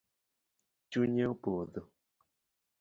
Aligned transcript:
Chunye 0.89 1.23
opodho 1.31 1.81